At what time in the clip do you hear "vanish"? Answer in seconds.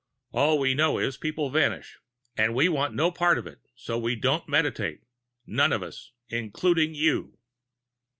1.51-1.99